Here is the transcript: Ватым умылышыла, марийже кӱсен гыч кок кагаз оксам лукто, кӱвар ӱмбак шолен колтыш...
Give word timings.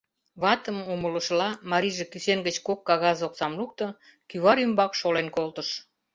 Ватым 0.41 0.77
умылышыла, 0.93 1.49
марийже 1.71 2.05
кӱсен 2.11 2.39
гыч 2.47 2.55
кок 2.67 2.79
кагаз 2.87 3.19
оксам 3.27 3.53
лукто, 3.59 3.87
кӱвар 4.29 4.57
ӱмбак 4.65 4.91
шолен 4.99 5.27
колтыш... 5.35 5.69